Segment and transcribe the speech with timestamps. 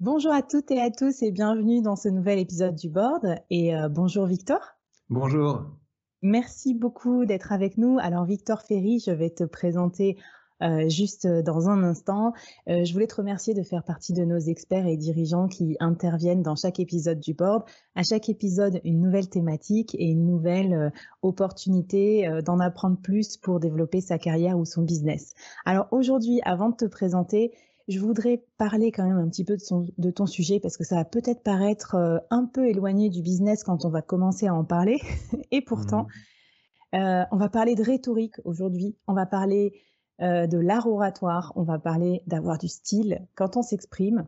[0.00, 3.36] Bonjour à toutes et à tous et bienvenue dans ce nouvel épisode du board.
[3.50, 4.58] Et euh, bonjour Victor.
[5.10, 5.66] Bonjour.
[6.22, 7.98] Merci beaucoup d'être avec nous.
[8.00, 10.16] Alors Victor Ferry, je vais te présenter
[10.62, 12.32] euh, juste dans un instant.
[12.70, 16.42] Euh, je voulais te remercier de faire partie de nos experts et dirigeants qui interviennent
[16.42, 17.64] dans chaque épisode du board.
[17.94, 24.00] À chaque épisode, une nouvelle thématique et une nouvelle opportunité d'en apprendre plus pour développer
[24.00, 25.34] sa carrière ou son business.
[25.66, 27.52] Alors aujourd'hui, avant de te présenter,
[27.88, 29.56] je voudrais parler quand même un petit peu
[29.98, 33.64] de, ton sujet parce que ça va peut-être paraître euh, un peu éloigné du business
[33.64, 35.00] quand on va commencer à en parler.
[35.50, 36.06] Et pourtant,
[36.92, 36.96] mmh.
[36.96, 38.96] euh, on va parler de rhétorique aujourd'hui.
[39.06, 39.72] On va parler
[40.20, 41.52] euh, de l'art oratoire.
[41.56, 44.26] On va parler d'avoir du style quand on s'exprime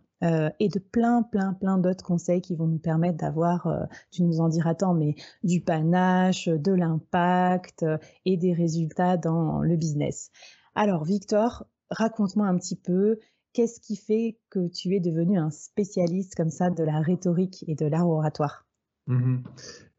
[0.60, 4.48] et de plein, plein, plein d'autres conseils qui vont nous permettre d'avoir, tu nous en
[4.48, 7.84] diras tant, mais du panache, de l'impact
[8.24, 10.30] et des résultats dans le business.
[10.76, 13.18] Alors, Victor, raconte-moi un petit peu
[13.52, 17.74] Qu'est-ce qui fait que tu es devenu un spécialiste comme ça de la rhétorique et
[17.74, 18.66] de l'art oratoire?
[19.06, 19.38] Mmh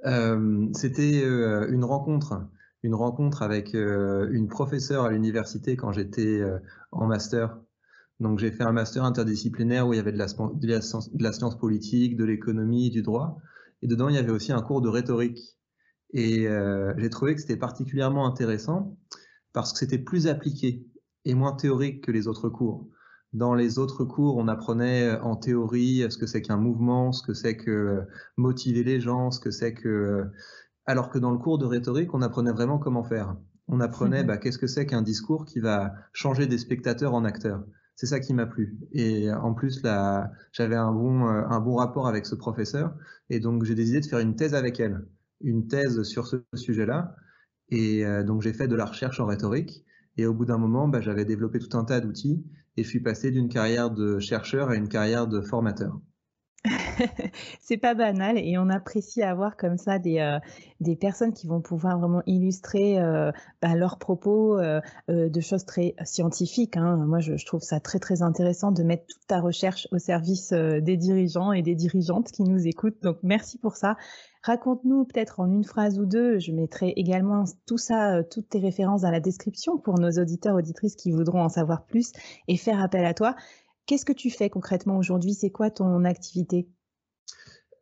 [0.05, 2.47] euh, C'était euh, une rencontre,
[2.81, 6.41] une rencontre avec euh, une professeure à l'université quand j'étais
[6.91, 7.55] en master.
[8.19, 12.25] Donc j'ai fait un master interdisciplinaire où il y avait de la, science, politique, de
[12.25, 13.37] l'économie, du droit.
[13.83, 15.57] Et dedans, il y avait aussi un cours de rhétorique.
[16.11, 16.47] Et
[16.97, 18.97] j'ai trouvé que c'était particulièrement intéressant
[19.51, 20.85] parce que c'était plus appliqué
[21.25, 22.87] et moins théorique que les autres cours.
[23.33, 27.23] Dans les autres cours, on apprenait euh, en théorie ce que c'est qu'un mouvement, ce
[27.23, 28.01] que c'est que euh,
[28.37, 29.89] motiver les gens, ce que c'est que...
[29.89, 30.25] Euh,
[30.85, 33.35] alors que dans le cours de rhétorique, on apprenait vraiment comment faire.
[33.67, 37.63] On apprenait bah, qu'est-ce que c'est qu'un discours qui va changer des spectateurs en acteurs.
[37.95, 38.77] C'est ça qui m'a plu.
[38.91, 42.93] Et en plus, là, j'avais un bon, un bon rapport avec ce professeur.
[43.29, 45.07] Et donc, j'ai décidé de faire une thèse avec elle.
[45.39, 47.15] Une thèse sur ce sujet-là.
[47.69, 49.85] Et donc, j'ai fait de la recherche en rhétorique.
[50.17, 52.43] Et au bout d'un moment, bah, j'avais développé tout un tas d'outils
[52.77, 55.99] et je suis passé d'une carrière de chercheur à une carrière de formateur.
[57.59, 60.39] c'est pas banal et on apprécie avoir comme ça des, euh,
[60.79, 64.79] des personnes qui vont pouvoir vraiment illustrer euh, bah, leurs propos euh,
[65.09, 66.77] de choses très scientifiques.
[66.77, 66.97] Hein.
[67.05, 70.53] Moi, je, je, trouve ça très très intéressant de mettre toute ta recherche au service
[70.53, 73.01] des dirigeants et des dirigeantes qui nous écoutent.
[73.01, 73.97] Donc merci pour ça.
[74.43, 78.59] Raconte-nous peut-être en une phrase ou deux, je mettrai également tout ça, euh, toutes tes
[78.59, 82.11] références dans la description pour nos auditeurs, auditrices qui voudront en savoir plus
[82.49, 83.37] et faire appel à toi.
[83.85, 85.33] Qu'est-ce que tu fais concrètement aujourd'hui?
[85.33, 86.67] C'est quoi ton activité?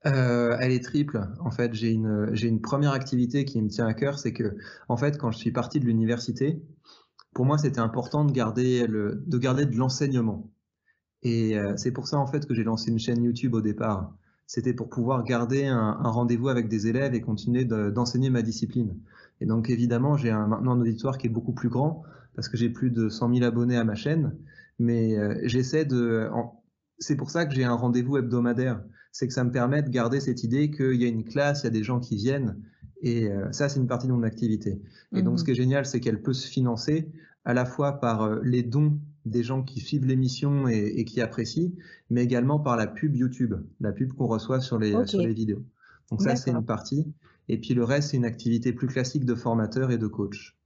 [0.06, 1.28] Euh, elle est triple.
[1.40, 4.56] En fait, j'ai une, première activité qui me tient à cœur, c'est que,
[4.88, 6.62] en fait, quand je suis parti de l'université,
[7.34, 10.52] pour moi, c'était important de garder, le, de garder de l'enseignement.
[11.24, 14.14] Et euh, c'est pour ça, en fait, que j'ai lancé une chaîne YouTube au départ
[14.52, 18.98] c'était pour pouvoir garder un, rendez-vous avec des élèves et continuer d'enseigner ma discipline.
[19.40, 22.04] Et donc évidemment, j'ai maintenant un auditoire qui est beaucoup plus grand
[22.36, 24.36] parce que j'ai plus de 100 000 abonnés à ma chaîne,
[24.78, 26.28] mais euh, j'essaie de...
[27.00, 28.84] C'est pour ça que j'ai un rendez-vous hebdomadaire.
[29.14, 31.68] C'est que ça me permet de garder cette idée qu'il y a une classe, il
[31.68, 32.58] y a des gens qui viennent,
[33.02, 34.82] et euh, ça, c'est une partie de mon activité.
[35.16, 37.10] Et donc, ce mmh qui est génial, c'est qu'elle peut se financer
[37.46, 41.72] à la fois par euh, les dons des gens qui suivent l'émission et, qui apprécient,
[42.10, 45.64] mais également par la pub YouTube, la pub qu'on reçoit sur les, sur les vidéos.
[46.10, 47.14] Donc ça, c'est une partie.
[47.48, 50.58] Et puis le reste, c'est une activité plus classique de formateur et de coach.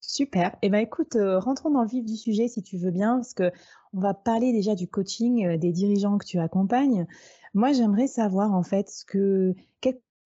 [0.00, 0.56] Super.
[0.62, 3.34] Eh ben écoute, euh, rentrons dans le vif du sujet si tu veux bien, parce
[3.34, 3.50] que
[3.92, 7.06] on va parler déjà du coaching euh, des dirigeants que tu accompagnes.
[7.54, 9.54] Moi, j'aimerais savoir en fait ce que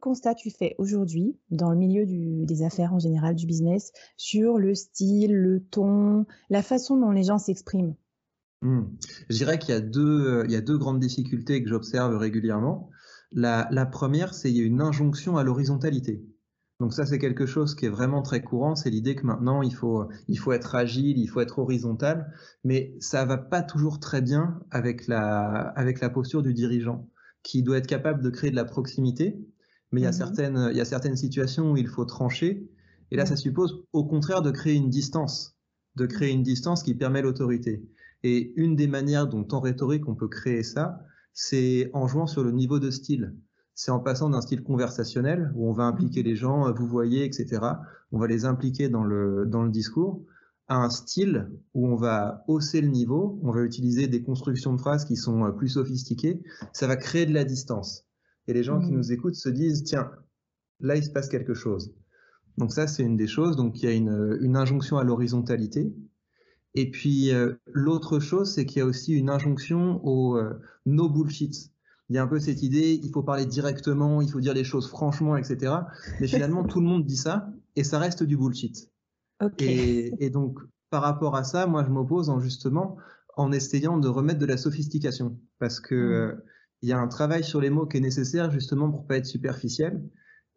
[0.01, 4.75] constat tu fais aujourd'hui dans le milieu des affaires en général, du business, sur le
[4.75, 7.95] style, le ton, la façon dont les gens s'expriment?
[8.63, 8.83] Hmm.
[9.29, 12.91] Je dirais qu'il y a deux, euh, y a deux grandes difficultés que j'observe régulièrement.
[13.33, 16.25] La, première, c'est qu'il y a une injonction à l'horizontalité.
[16.81, 18.75] Donc ça, c'est quelque chose qui est vraiment très courant.
[18.75, 20.09] C'est l'idée que maintenant, il faut,
[20.53, 22.33] être agile, il faut être horizontal,
[22.65, 27.09] mais ça va pas toujours très bien avec la posture du dirigeant,
[27.43, 29.39] qui doit être capable de créer de la proximité.
[29.93, 32.69] Mais il y a mmh certaines, il y a certaines situations où il faut trancher.
[33.11, 35.57] Et là, ça suppose au contraire de créer une distance,
[35.97, 37.85] de créer une distance qui permet l'autorité.
[38.23, 41.01] Et une des manières dont en rhétorique on peut créer ça,
[41.33, 43.35] c'est en jouant sur le niveau de style
[43.81, 47.25] c'est en passant d'un style conversationnel où on va impliquer les gens, euh, vous voyez,
[47.25, 47.63] etc.
[48.13, 50.23] On va les impliquer dans le, dans le discours
[50.69, 54.81] à un style où on va hausser le niveau, on va utiliser des constructions de
[54.81, 56.43] phrases qui sont euh, plus sophistiquées.
[56.75, 58.05] Ça va créer de la distance.
[58.47, 58.97] Et les gens qui mmh.
[58.97, 60.11] nous écoutent se disent, tiens,
[60.81, 61.95] là, il se passe quelque chose.
[62.59, 63.57] Donc ça, c'est une des choses.
[63.57, 65.93] Donc il y a une, une injonction à l'horizontalité.
[66.75, 70.39] Et puis euh, l'autre chose, c'est qu'il y a aussi une injonction au
[70.87, 71.73] no bullshit
[72.11, 74.65] il y a un peu cette idée, il faut parler directement, il faut dire les
[74.65, 75.75] choses franchement, etc.
[76.21, 78.91] Mais finalement, tout le monde dit ça et ça reste du bullshit.
[79.59, 80.59] Et, donc,
[80.91, 82.97] par rapport à ça, moi, je m'oppose en justement
[83.37, 86.43] en essayant de remettre de la sophistication parce que mm.
[86.83, 89.27] Il y a un travail sur les mots qui est nécessaire justement pour pas être
[89.27, 90.03] superficiel.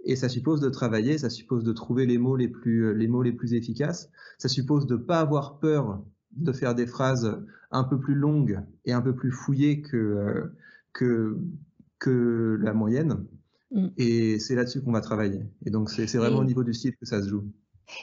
[0.05, 3.07] Et ça suppose de travailler, ça suppose de trouver les mots les plus, euh, les
[3.07, 4.09] mots les plus efficaces.
[4.37, 7.41] Ça suppose de pas avoir peur de faire des phrases
[7.71, 10.55] un peu plus longues et un peu plus fouillées que, euh,
[10.91, 11.37] que,
[11.99, 13.25] que la moyenne.
[13.71, 13.87] Mm.
[13.97, 15.45] Et c'est là-dessus qu'on va travailler.
[15.65, 17.45] Et donc, c'est vraiment au niveau du style que ça se joue.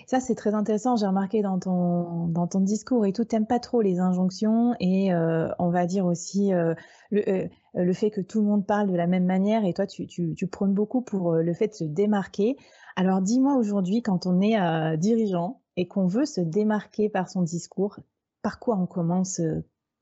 [0.07, 0.97] Ça, c'est très intéressant.
[0.97, 5.13] J'ai remarqué dans ton, dans ton discours et tout, t'aimes pas trop les injonctions et
[5.13, 6.75] euh, on va dire aussi euh,
[7.11, 9.87] le, euh, le, fait que tout le monde parle de la même manière et toi,
[9.87, 12.57] tu, tu, prônes beaucoup pour le fait de se démarquer.
[12.97, 18.01] Alors, dis-moi aujourd'hui, quand on est dirigeant et qu'on veut se démarquer par son discours,
[18.43, 19.41] par quoi on commence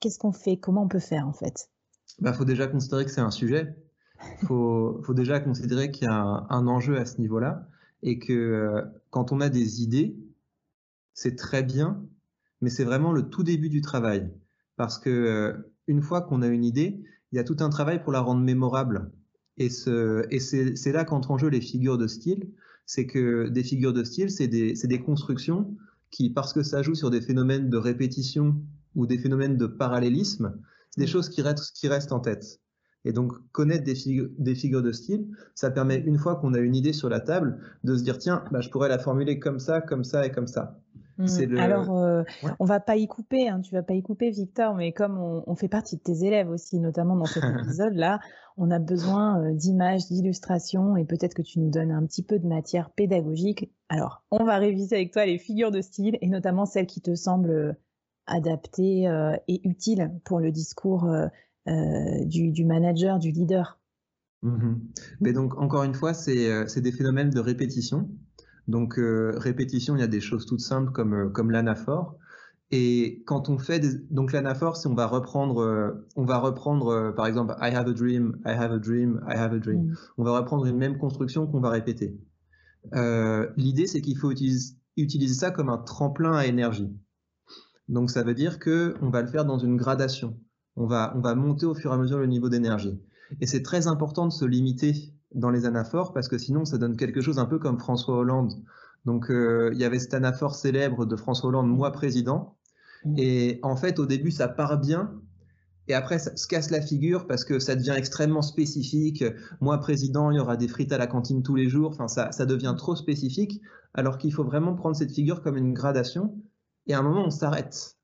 [0.00, 1.70] Qu'est-ce qu'on fait Comment on peut faire en fait?
[2.18, 3.74] Il bah, faut déjà considérer que c'est un sujet.
[4.42, 7.68] Il faut, faut, déjà considérer qu'il y a un, enjeu à ce niveau-là
[8.02, 10.16] et que euh, quand on a des idées,
[11.14, 12.04] c'est très bien,
[12.60, 14.30] mais c'est vraiment le tout début du travail.
[14.76, 17.02] Parce que euh, une fois qu'on a une idée,
[17.32, 19.10] il y a tout un travail pour la rendre mémorable.
[19.56, 22.50] Et, ce, et c'est là qu'entrent en jeu les figures de style.
[22.86, 25.76] C'est que des figures de style, c'est des, des constructions
[26.10, 28.56] qui, parce que ça joue sur des phénomènes de répétition
[28.94, 30.58] ou des phénomènes de parallélisme,
[30.96, 31.08] des mm.
[31.08, 32.60] choses qui restent, qui restent en tête.
[33.04, 36.58] Et donc, connaître des, figures, des figures de style, ça permet, une fois qu'on a
[36.58, 39.60] une idée sur la table, de se dire, tiens, bah, je pourrais la formuler comme
[39.60, 40.80] ça, comme ça et comme ça.
[41.18, 41.58] Mm.
[41.58, 42.22] Alors, euh,
[42.60, 45.54] on va pas y couper, hein, tu vas pas y couper, Victor, mais comme on,
[45.56, 48.20] fait partie de tes élèves aussi, notamment dans cet épisode-là,
[48.56, 52.38] on a besoin euh, d'images, d'illustrations, et peut-être que tu nous donnes un petit peu
[52.38, 53.70] de matière pédagogique.
[53.88, 57.14] Alors, on va réviser avec toi les figures de style, et notamment celles qui te
[57.14, 57.76] semblent
[58.28, 61.26] adapté euh, et utile pour le discours euh,
[61.68, 63.80] euh, du, manager, du leader.
[64.42, 64.74] Mmh
[65.20, 68.08] Mais donc, encore une fois, c'est des phénomènes de répétition.
[68.68, 72.16] Donc, répétition, il y a des choses toutes simples comme, comme l'anaphore.
[72.70, 73.94] Et quand on fait des...
[74.10, 78.36] donc l'anaphore, c'est on va reprendre, on va reprendre par exemple I have a dream,
[78.44, 79.86] I have a dream, I have a dream.
[79.86, 79.94] Mmh.
[80.18, 82.20] On va reprendre une même construction qu'on va répéter.
[83.56, 86.94] L'idée, c'est qu'il faut utiliser, utiliser ça comme un tremplin à énergie.
[87.88, 90.38] Donc ça veut dire que on va le faire dans une gradation.
[90.76, 93.00] On va, on va monter au fur et à mesure le niveau d'énergie.
[93.40, 96.96] Et c'est très important de se limiter dans les anaphores parce que sinon ça donne
[96.96, 98.52] quelque chose un peu comme François Hollande.
[99.04, 102.56] Donc euh, il y avait cet anaphore célèbre de François Hollande, moi président.
[103.04, 103.14] Mmh.
[103.18, 105.12] Et en fait au début ça part bien.
[105.90, 109.24] Et après, ça se casse la figure parce que ça devient extrêmement spécifique.
[109.62, 111.92] Moi, président, il y aura des frites à la cantine tous les jours.
[111.92, 113.62] Enfin, ça, ça devient trop spécifique.
[113.94, 116.36] Alors qu'il faut vraiment prendre cette figure comme une gradation
[116.88, 117.96] et à un moment, on s'arrête.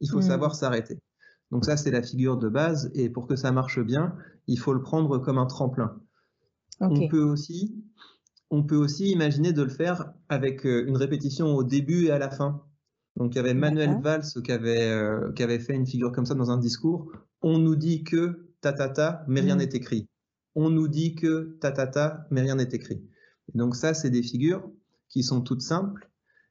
[0.00, 0.22] Il faut mm.
[0.22, 1.00] savoir s'arrêter.
[1.50, 2.90] Donc ça, c'est la figure de base.
[2.94, 4.14] Et pour que ça marche bien,
[4.46, 6.00] il faut le prendre comme un tremplin.
[6.90, 7.74] On, peut aussi,
[8.50, 12.18] on peut aussi imaginer de le faire avec euh, une répétition au début et à
[12.18, 12.62] la fin.
[13.16, 16.26] Donc il y avait Manuel Valls qui avait, euh, qui avait fait une figure comme
[16.26, 17.12] ça dans un discours.
[17.42, 19.58] On nous dit que ta ta ta, mais rien mm.
[19.58, 20.08] n'est écrit.
[20.54, 23.02] On nous dit que ta ta ta, mais rien n'est écrit.
[23.54, 24.68] Donc ça, c'est des figures
[25.08, 26.10] qui sont toutes simples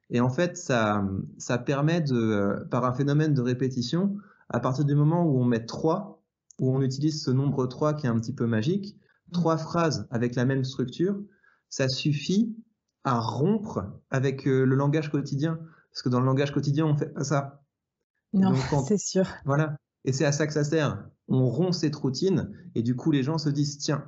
[0.10, 1.04] Et en fait, ça,
[1.38, 4.18] ça permet de, par un phénomène de répétition,
[4.50, 6.22] à partir du moment où on met 3,
[6.60, 8.98] où on utilise ce nombre 3 qui est un petit peu magique,
[9.32, 11.20] trois phrases avec la même structure,
[11.70, 12.56] ça suffit
[13.04, 15.60] à rompre avec euh, le langage quotidien.
[15.92, 17.64] Parce que dans le langage quotidien, on fait pas ça.
[18.34, 18.54] Non,
[18.88, 19.28] c'est sûr.
[19.46, 19.78] Voilà.
[20.06, 21.04] Et c'est à ça que ça sert.
[21.28, 24.06] On rompt cette routine et du coup, les gens se disent, tiens,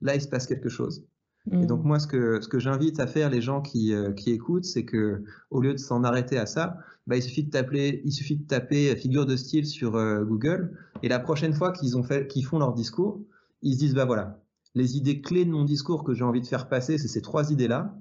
[0.00, 1.06] là, il se passe quelque chose.
[1.52, 1.86] Et donc, mm.
[1.86, 4.84] moi, ce que, ce que j'invite à faire les gens qui, euh, qui écoutent, c'est
[4.84, 6.76] que au lieu de s'en arrêter à ça,
[7.06, 10.76] bah, il, suffit de taper, il suffit de taper figure de style sur euh, Google.
[11.02, 13.20] Et la prochaine fois qu'ils ont fait, qu'ils font leur discours,
[13.62, 14.42] ils se disent, bah voilà,
[14.74, 17.50] les idées clés de mon discours que j'ai envie de faire passer, c'est ces trois
[17.50, 17.96] idées-là.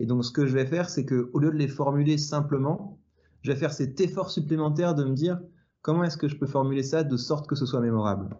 [0.00, 2.98] Et donc, ce que je vais faire, c'est que au lieu de les formuler simplement,
[3.42, 5.40] je vais faire cet effort supplémentaire de me dire
[5.82, 8.36] comment est-ce que je peux formuler ça de sorte que ce soit mémorable?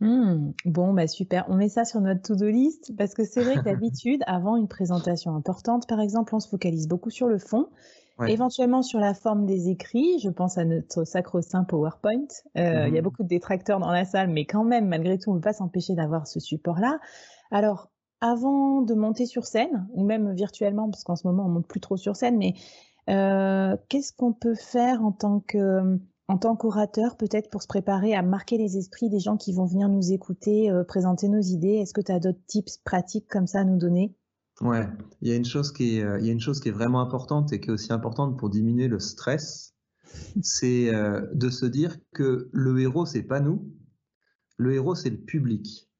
[0.00, 0.52] Mmh.
[0.66, 1.46] bon, bah super.
[1.48, 4.68] On met ça sur notre to-do list parce que c'est vrai que d'habitude, avant une
[4.68, 7.70] présentation importante, par exemple, on se focalise beaucoup sur le fond,
[8.24, 10.18] éventuellement sur la forme des écrits.
[10.20, 12.26] Je pense à notre sacro-saint PowerPoint.
[12.56, 13.04] Euh, il y a mmh.
[13.04, 15.52] beaucoup de détracteurs dans la salle, mais quand même, malgré tout, on ne peut pas
[15.52, 16.98] s'empêcher d'avoir ce support-là.
[17.50, 21.66] Alors, avant de monter sur scène, ou même virtuellement, parce qu'en ce moment, on monte
[21.66, 22.54] plus trop sur scène, mais
[23.10, 28.12] euh, qu'est-ce qu'on peut faire en tant que en tant qu'orateur, peut-être pour se préparer
[28.12, 31.76] à marquer les esprits des gens qui vont venir nous écouter, euh, présenter nos idées?
[31.76, 34.12] Est-ce que tu as d'autres tips pratiques comme ça à nous donner?
[34.60, 34.88] Ouais,
[35.20, 36.72] il y a une chose qui est, euh, il y a une chose qui est
[36.72, 39.74] vraiment importante et qui est aussi importante pour diminuer le stress,
[40.42, 43.70] c'est euh, de se dire que le héros c'est pas nous,
[44.56, 45.90] le héros c'est le public.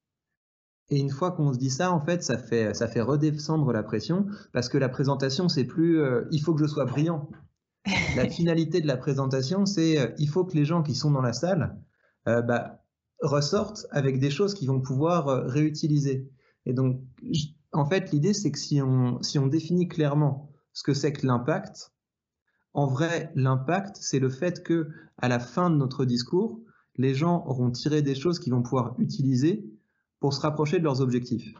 [0.89, 3.83] Et une fois qu'on se dit ça, en fait, ça fait ça fait redescendre la
[3.83, 7.29] pression parce que la présentation c'est plus il faut que je sois brillant,
[8.17, 11.23] la finalité de la présentation, c'est euh, il faut que les gens qui sont dans
[11.23, 11.77] la salle
[12.29, 12.83] euh, bah,
[13.21, 16.29] ressortent avec des choses qu'ils vont pouvoir euh, réutiliser.
[16.65, 17.01] Et donc,
[17.73, 21.93] en fait, l'idée, c'est que si on, définit clairement ce que c'est que l'impact,
[22.75, 26.61] en vrai, l'impact, c'est le fait que à la fin de notre discours,
[26.97, 29.71] les gens auront tiré des choses qu'ils vont pouvoir utiliser
[30.21, 31.55] pour se rapprocher de leurs objectifs.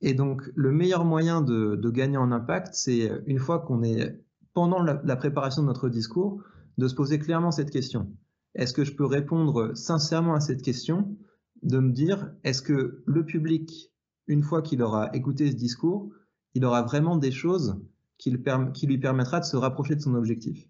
[0.00, 4.22] Et donc, le meilleur moyen de, de gagner en impact, c'est une fois qu'on est
[4.58, 6.42] pendant la, préparation de notre discours,
[6.78, 8.10] de se poser clairement cette question.
[8.56, 11.16] Est-ce que je peux répondre sincèrement à cette question?
[11.62, 13.92] De me dire, est-ce que le public,
[14.28, 16.10] une fois qu'il aura écouté ce discours,
[16.54, 17.80] il aura vraiment des choses
[18.18, 20.68] qui, lui permettra de se rapprocher de son objectif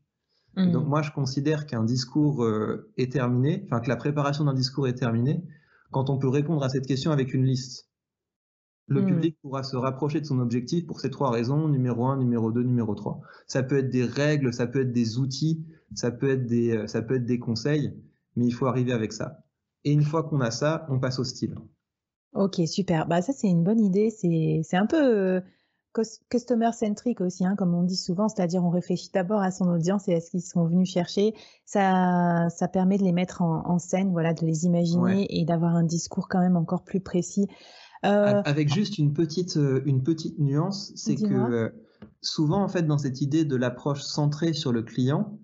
[0.57, 0.71] mmh.
[0.73, 4.89] Donc moi, je considère qu'un discours euh, est terminé, enfin que la préparation d'un discours
[4.89, 5.43] est terminée,
[5.91, 7.89] quand on peut répondre à cette question avec une liste.
[8.87, 9.07] Le hmm.
[9.07, 12.63] public pourra se rapprocher de son objectif pour ces trois raisons, numéro 1, numéro 2,
[12.63, 13.21] numéro 3.
[13.47, 15.63] Ça peut être des règles, ça peut être des outils,
[15.95, 17.95] ça peut être des, euh, ça peut être des conseils,
[18.35, 19.45] mais il faut arriver avec ça.
[19.85, 21.55] Et une fois qu'on a ça, on passe au style.
[22.35, 23.07] Ok, super.
[23.07, 24.11] Bah ça c'est une bonne idée.
[24.11, 25.41] C'est un peu euh,
[26.31, 30.09] customer centric aussi, hein, comme on dit souvent, c'est-à-dire on réfléchit d'abord à son audience
[30.09, 31.35] et à ce qu'ils sont venus chercher.
[31.65, 35.85] Ça, ça permet de les mettre en, scène, voilà, de les imaginer et d'avoir un
[35.85, 37.47] discours quand même encore plus précis.
[38.05, 41.69] Euh, avec juste une petite, euh, une petite nuance, c'est que euh,
[42.21, 45.39] souvent, en fait, dans cette idée de l'approche centrée sur le client,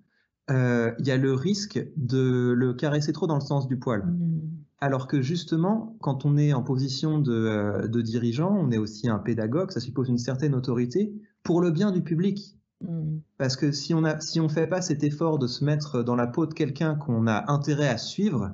[0.47, 4.05] il y a le risque de le caresser trop dans le sens du poil.
[4.05, 4.64] Hmm.
[4.79, 9.19] Alors que justement, quand on est en position de, de, dirigeant, on est aussi un
[9.19, 11.13] pédagogue, ça suppose une certaine autorité
[11.43, 12.57] pour le bien du public.
[12.81, 13.19] Hmm.
[13.37, 16.15] Parce que si on ne si on fait pas cet effort de se mettre dans
[16.15, 18.53] la peau de quelqu'un qu'on a intérêt à suivre,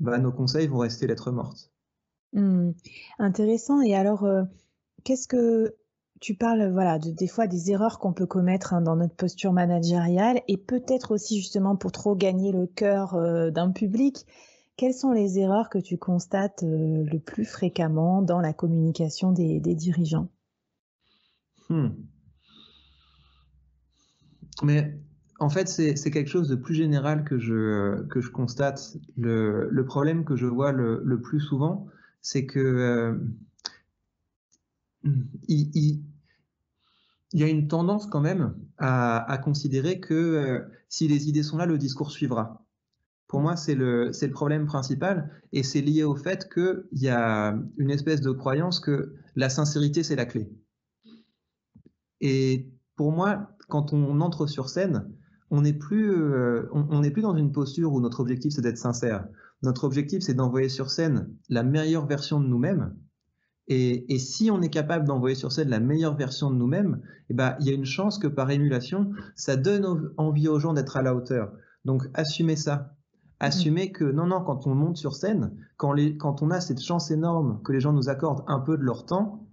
[0.00, 1.70] bah, nos conseils vont rester lettres mortes.
[2.32, 2.72] Mmh.
[3.18, 3.80] Intéressant.
[3.80, 4.42] Et alors, euh,
[5.04, 5.76] qu'est-ce que
[6.20, 9.52] tu parles, voilà, de, des fois des erreurs qu'on peut commettre hein, dans notre posture
[9.52, 14.24] managériale et peut-être aussi justement pour trop gagner le cœur euh, d'un public.
[14.76, 19.60] Quelles sont les erreurs que tu constates euh, le plus fréquemment dans la communication des,
[19.60, 20.28] dirigeants?
[21.68, 21.90] Hmm.
[24.62, 24.98] Mais
[25.38, 28.96] en fait, c'est quelque chose de plus général que je, que je constate.
[29.16, 31.86] Le, problème que je vois le, le plus souvent,
[32.20, 33.18] c'est que euh,
[35.48, 36.02] il,
[37.32, 41.66] y a une tendance quand même à, considérer que euh, si les idées sont là,
[41.66, 42.61] le discours suivra.
[43.32, 47.90] Pour moi, c'est le, problème principal et c'est lié au fait qu'il y a une
[47.90, 50.52] espèce de croyance que la sincérité, c'est la clé.
[52.20, 55.10] Et pour moi, quand on entre sur scène,
[55.50, 58.76] on n'est plus, euh, on n'est plus dans une posture où notre objectif c'est d'être
[58.76, 59.26] sincère.
[59.62, 62.94] Notre objectif, c'est d'envoyer sur scène la meilleure version de nous-mêmes.
[63.66, 67.56] Et, si on est capable d'envoyer sur scène la meilleure version de nous-mêmes, eh ben,
[67.60, 71.02] il y a une chance que par émulation, ça donne envie aux gens d'être à
[71.02, 71.50] la hauteur.
[71.86, 72.94] Donc, assumez ça.
[73.42, 76.80] Assumez que non, non, quand on monte sur scène, quand, les, quand on a cette
[76.80, 79.44] chance énorme que les gens nous accordent un peu de leur temps,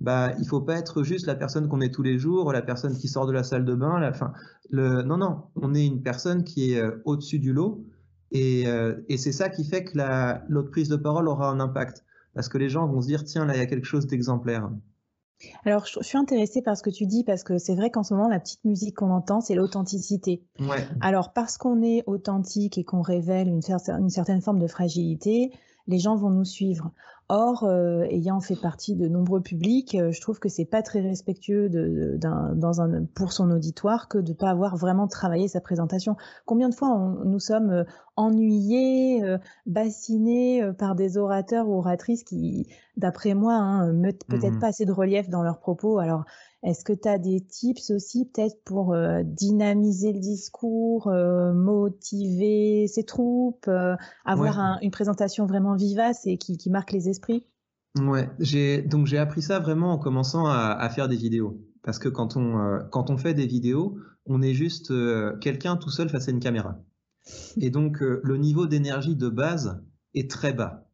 [0.00, 2.96] bah, il faut pas être juste la personne qu'on est tous les jours, la personne
[2.96, 4.00] qui sort de la salle de bain.
[4.00, 4.32] La, fin,
[4.70, 7.84] le, non, non, on est une personne qui est euh, au-dessus du lot.
[8.32, 9.98] Et, euh, et c'est ça qui fait que
[10.48, 12.02] l'autre prise de parole aura un impact.
[12.34, 14.70] Parce que les gens vont se dire, tiens, là, il y a quelque chose d'exemplaire.
[15.64, 18.14] Alors, je, suis intéressée par ce que tu dis parce que c'est vrai qu'en ce
[18.14, 20.42] moment, la petite musique qu'on entend, c'est l'authenticité.
[20.60, 20.86] Ouais.
[21.00, 23.60] Alors, parce qu'on est authentique et qu'on révèle une,
[23.98, 25.52] une, certaine forme de fragilité,
[25.86, 26.92] les gens vont nous suivre.
[27.30, 31.00] Or, euh, ayant fait partie de nombreux publics, euh, je trouve que c'est pas très
[31.00, 36.16] respectueux de, dans un, pour son auditoire que de pas avoir vraiment travaillé sa présentation.
[36.44, 37.84] Combien de fois on, nous sommes euh,
[38.16, 39.22] ennuyés,
[39.64, 44.84] bassinés par des orateurs ou oratrices qui, d'après moi, hein, mettent peut-être mmh pas assez
[44.84, 45.98] de relief dans leurs propos.
[45.98, 46.24] Alors,
[46.64, 52.86] est-ce que tu as des tips aussi peut-être pour euh, dynamiser le discours, euh, motiver
[52.88, 53.94] ses troupes, euh,
[54.24, 57.44] avoir une présentation vraiment vivace et qui, marque les esprits?
[58.00, 61.60] Ouais, j'ai donc j'ai appris ça vraiment en commençant à, faire des vidéos.
[61.82, 64.92] Parce que quand on, quand on fait des vidéos, on est juste
[65.40, 66.80] quelqu'un tout seul face à une caméra.
[67.60, 69.80] Et donc le niveau d'énergie de base
[70.14, 70.88] est très bas.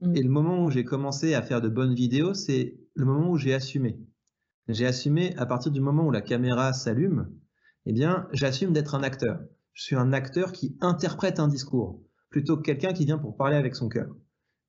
[0.00, 0.16] Mm.
[0.16, 3.36] Et le moment où j'ai commencé à faire de bonnes vidéos, c'est le moment où
[3.36, 3.98] j'ai assumé.
[4.68, 7.28] J'ai assumé à partir du moment où la caméra s'allume,
[7.86, 9.40] eh bien, j'assume d'être un acteur.
[9.72, 12.00] Je suis un acteur qui interprète un discours
[12.30, 14.14] plutôt que quelqu'un qui vient pour parler avec son cœur.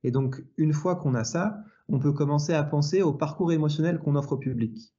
[0.04, 4.00] Et donc, une fois qu'on a ça, on peut commencer à penser au parcours émotionnel
[4.00, 4.94] qu'on offre au public.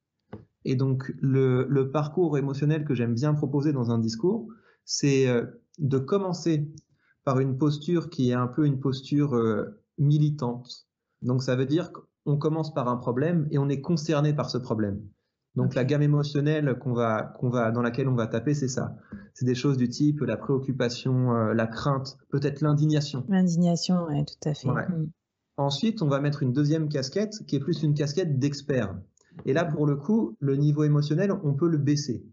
[0.64, 4.48] Et donc, le, parcours émotionnel que j'aime bien proposer dans un discours,
[4.84, 5.44] c'est euh,
[5.78, 6.72] de commencer
[7.24, 10.86] par une posture qui est un peu une posture euh, militante.
[11.20, 11.92] Donc, ça veut dire
[12.26, 15.00] on commence par un problème et on est concerné par ce problème.
[15.56, 18.96] Donc la gamme émotionnelle qu'on va, qu'on va, dans laquelle on va taper, c'est ça.
[19.34, 23.24] C'est des choses du type la préoccupation, euh, la crainte, peut-être l'indignation.
[23.28, 24.68] L'indignation, oui, tout à fait.
[24.68, 25.10] Mm.
[25.56, 28.96] Ensuite, on va mettre une deuxième casquette qui est plus une casquette d'expert.
[29.46, 32.24] Et là, pour le coup, le niveau émotionnel, on peut le baisser.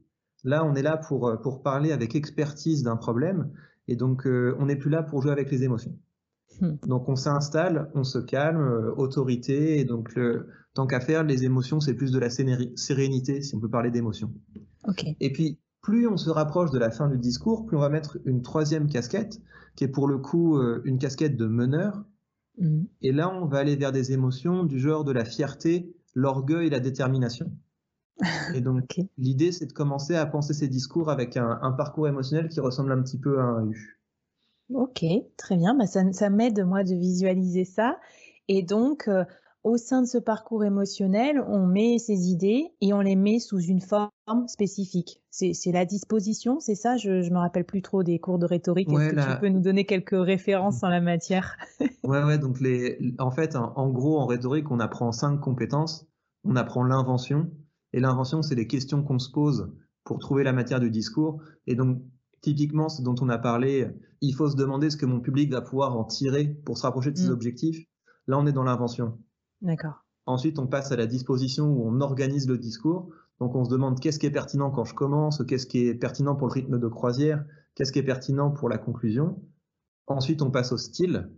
[0.44, 3.52] Là, on est là pour, euh, pour parler avec expertise d'un problème.
[3.88, 5.96] Et donc, euh, on n'est plus là pour jouer avec les émotions.
[6.60, 6.76] Hmm.
[6.88, 10.14] Donc on s'installe, on se calme, euh, autorité, et donc
[10.74, 14.34] tant qu'à faire, les émotions, c'est plus de la sérénité, si on peut parler d'émotions.
[15.20, 18.20] Et puis, plus on se rapproche de la fin du discours, plus on va mettre
[18.26, 19.42] une troisième casquette,
[19.76, 22.04] qui est pour le coup euh, une casquette de meneur.
[22.58, 22.84] Hmm.
[23.02, 26.70] Et là, on va aller vers des émotions du genre de la fierté, l'orgueil et
[26.70, 27.52] la détermination.
[28.54, 32.50] Et donc, l'idée, c'est de commencer à penser ces discours avec un, un, parcours émotionnel
[32.50, 34.01] qui ressemble un petit peu à un U.
[34.74, 35.06] Ok,
[35.38, 35.76] très bien.
[35.76, 37.98] Bah, ça, ça m'aide, moi, de visualiser ça.
[38.48, 39.24] Et donc, euh,
[39.64, 43.60] au sein de ce parcours émotionnel, on met ses idées et on les met sous
[43.60, 44.10] une forme
[44.48, 45.22] spécifique.
[45.30, 46.98] C'est la disposition, c'est ça?
[46.98, 48.90] Je ne me rappelle plus trop des cours de rhétorique.
[48.92, 51.58] Est-ce que tu peux nous donner quelques références en la matière?
[52.04, 52.40] Ouais, ouais.
[52.40, 56.08] Donc, les, en fait, en, gros, en rhétorique, on apprend cinq compétences.
[56.44, 57.52] On apprend l'invention.
[57.94, 59.72] Et l'invention, c'est les questions qu'on se pose
[60.04, 61.42] pour trouver la matière du discours.
[61.68, 62.02] Et donc,
[62.42, 63.88] typiquement, ce dont on a parlé,
[64.22, 67.12] il faut se demander ce que mon public va pouvoir en tirer pour se rapprocher
[67.12, 67.34] de ses mm.
[67.34, 67.86] objectifs.
[68.28, 69.18] Là, on est dans l'invention.
[69.62, 70.04] D'accord.
[70.26, 73.10] Ensuite, on passe à la disposition où on organise le discours.
[73.40, 76.36] Donc, on se demande qu'est-ce qui est pertinent quand je commence, qu'est-ce qui est pertinent
[76.36, 77.44] pour le rythme de croisière,
[77.76, 79.42] qu'est-ce qui est pertinent pour la conclusion.
[80.08, 81.32] Ensuite, on passe au style.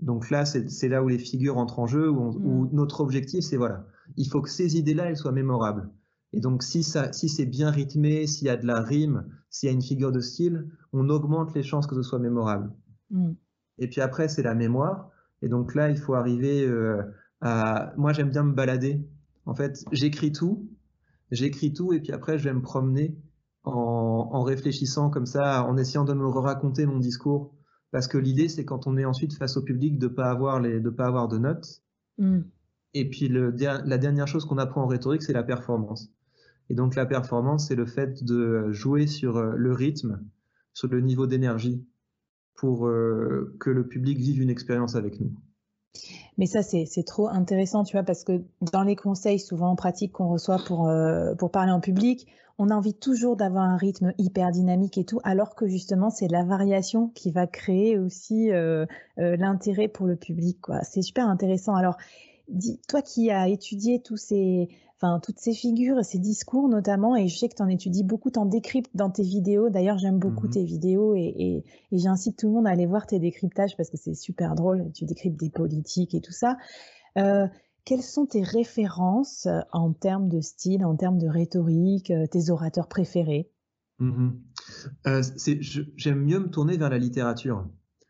[0.00, 2.70] Donc là, c'est là où les figures entrent en jeu, où, où mm.
[2.72, 5.90] notre objectif, c'est voilà, il faut que ces idées-là, elles soient mémorables.
[6.32, 9.68] Et donc, si, ça, si c'est bien rythmé, s'il y a de la rime, s'il
[9.68, 12.72] y a une figure de style, on augmente les chances que ce soit mémorable.
[13.10, 13.32] Mm.
[13.78, 15.10] Et puis après, c'est la mémoire.
[15.42, 17.02] Et donc là, il faut arriver euh,
[17.40, 17.92] à...
[17.96, 19.06] Moi, j'aime bien me balader.
[19.44, 20.70] En fait, j'écris tout,
[21.30, 23.18] j'écris tout, et puis après, je vais me promener
[23.64, 27.54] en, en, réfléchissant comme ça, en essayant de me raconter mon discours.
[27.90, 30.80] Parce que l'idée, c'est quand on est ensuite face au public de pas avoir les,
[30.80, 31.82] de pas avoir de notes.
[32.18, 32.40] Mm.
[32.94, 36.10] Et puis le, la dernière chose qu'on apprend en rhétorique, c'est la performance.
[36.70, 40.20] Et donc la performance, c'est le fait de jouer sur euh, le rythme,
[40.72, 41.86] sur le niveau d'énergie,
[42.54, 45.32] pour euh, que le public vive une expérience avec nous.
[46.38, 48.40] Mais ça, c'est trop intéressant, tu vois, parce que
[48.72, 52.70] dans les conseils souvent en pratique qu'on reçoit pour, euh, pour parler en public, on
[52.70, 56.44] a envie toujours d'avoir un rythme hyper dynamique et tout, alors que justement, c'est la
[56.44, 58.50] variation qui va créer aussi
[59.16, 60.58] l'intérêt pour le public.
[60.82, 61.74] C'est super intéressant.
[61.74, 61.96] Alors,
[62.48, 64.68] dis, toi qui as étudié tous ces,
[65.02, 68.30] enfin toutes ces figures, ces discours notamment, et je sais que tu en étudies beaucoup,
[68.30, 69.68] tu en décryptes dans tes vidéos.
[69.68, 70.52] D'ailleurs, j'aime beaucoup mhm.
[70.52, 74.14] tes vidéos et, j'incite tout le monde à aller voir tes décryptages parce que c'est
[74.14, 74.90] super drôle.
[74.94, 76.56] Tu décryptes des politiques et tout ça.
[77.18, 77.46] Euh,
[77.84, 82.86] quelles sont tes références en termes de style, en termes de rhétorique, euh, tes orateurs
[82.86, 83.50] préférés?
[83.98, 84.40] Mhm.
[85.08, 85.22] euh,
[85.96, 87.66] J'aime mieux me tourner vers la littérature.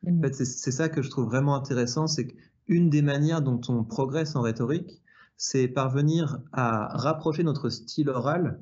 [0.06, 3.84] En fait, c'est ça que je trouve vraiment intéressant, c'est qu'une des manières dont on
[3.84, 5.01] progresse en rhétorique,
[5.36, 8.60] c'est parvenir à rapprocher notre style oral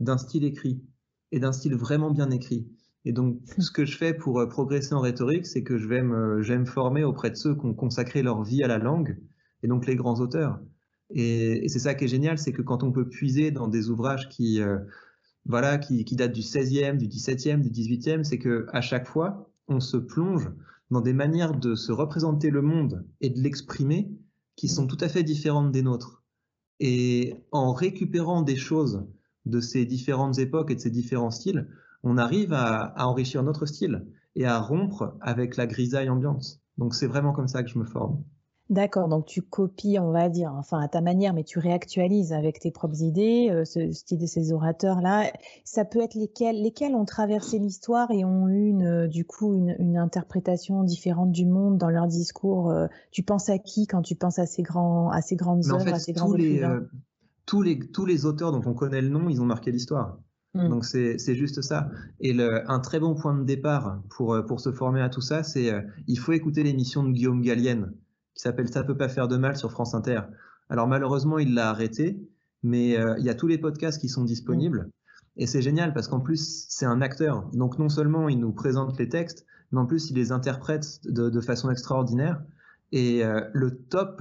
[0.00, 0.82] d'un style écrit
[1.32, 2.68] et d'un style vraiment bien écrit.
[3.04, 6.02] Et donc, ce que je fais pour euh, progresser en rhétorique, c'est que je vais,
[6.02, 8.78] me, je vais me former auprès de ceux qui ont consacré leur vie à la
[8.78, 9.18] langue,
[9.62, 10.60] et donc les grands auteurs.
[11.10, 14.28] Et, c'est ça qui est génial, c'est que quand on peut puiser dans des ouvrages
[14.28, 14.78] qui, euh,
[15.46, 19.50] voilà, qui, qui, datent du 16e, du 17e, du 18e, c'est que à chaque fois,
[19.68, 20.50] on se plonge
[20.90, 24.10] dans des manières de se représenter le monde et de l'exprimer
[24.60, 26.22] qui sont tout à fait différentes des nôtres.
[26.80, 29.06] Et en récupérant des choses
[29.46, 31.66] de ces différentes époques et de ces différents styles,
[32.02, 34.04] on arrive à, enrichir notre style
[34.36, 36.60] et à rompre avec la grisaille ambiante.
[36.76, 38.22] Donc c'est vraiment comme ça que je me forme.
[38.70, 42.60] D'accord, donc tu copies, on va dire, enfin à ta manière, mais tu réactualises avec
[42.60, 45.32] tes propres idées, euh, ce style de ces orateurs-là.
[45.64, 49.54] Ça peut être lesquels, lesquels ont traversé l'histoire et ont eu une, euh, du coup
[49.54, 52.70] une, interprétation différente du monde dans leur discours.
[52.70, 55.92] Euh, tu penses à qui quand tu penses à ces grands, à ces grandes œuvres,
[55.92, 56.84] à ces grands écrivains?
[57.46, 60.20] tous les tous les auteurs dont on connaît le nom, ils ont marqué l'histoire.
[60.54, 60.68] Mm.
[60.68, 61.90] Donc c'est juste ça.
[62.20, 65.42] Et le, un très bon point de départ pour, pour se former à tout ça,
[65.42, 65.72] c'est
[66.06, 67.92] il faut écouter l'émission de Guillaume Gallienne
[68.34, 70.22] qui s'appelle Ça peut pas faire de mal sur France Inter.
[70.68, 72.20] Alors malheureusement il l'a arrêté,
[72.62, 74.90] mais euh, il y a tous les podcasts qui sont disponibles.
[75.36, 77.48] Et c'est génial parce qu'en plus c'est un acteur.
[77.52, 81.30] Donc non seulement il nous présente les textes, mais en plus il les interprète de,
[81.30, 82.42] de façon extraordinaire.
[82.92, 84.20] Et le top,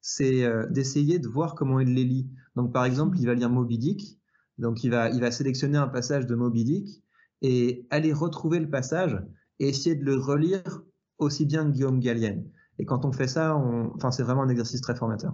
[0.00, 2.30] c'est d'essayer de voir comment il les lit.
[2.54, 4.18] Donc par exemple, il va lire Moby Dick
[4.58, 7.02] donc il va, il va sélectionner un passage de Moby Dick
[7.42, 9.18] et aller retrouver le passage
[9.58, 10.82] et essayer de le relire
[11.18, 12.48] aussi bien que Guillaume Gallienne.
[12.78, 13.56] Et quand on fait ça,
[13.94, 15.32] enfin, c'est vraiment un exercice très formateur.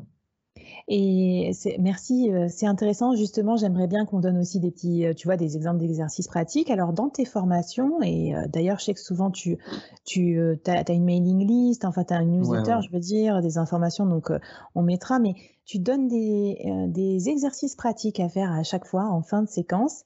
[0.89, 3.15] Et merci, euh, c'est intéressant.
[3.15, 6.71] Justement, j'aimerais bien qu'on donne aussi des petits, euh, tu vois, des exemples d'exercices pratiques.
[6.71, 9.59] Alors, dans tes formations, et euh, d'ailleurs, je sais que souvent tu,
[10.05, 14.07] tu as, une mailing list, enfin, tu as une newsletter, je veux dire, des informations,
[14.07, 14.31] donc
[14.75, 19.23] on mettra, mais tu donnes des, des exercices pratiques à faire à chaque fois en
[19.23, 20.03] fin de séquence.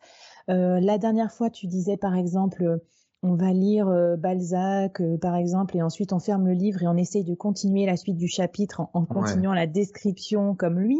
[0.49, 2.81] la dernière fois, tu disais par exemple,
[3.23, 6.87] on va lire euh, Balzac, euh, par exemple, et ensuite on ferme le livre et
[6.87, 10.99] on essaye de continuer la suite du chapitre en, continuant la description comme lui,